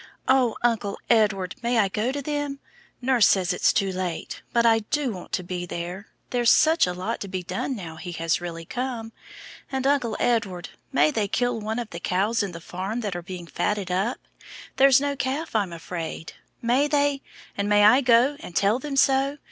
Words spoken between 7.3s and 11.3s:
done now he has really come; and, Uncle Edward, may they